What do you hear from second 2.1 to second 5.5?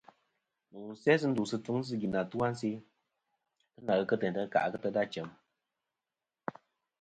atu-a a nse kɨ ghɨ kɨ teyn ta kɨ n-tena chem-a.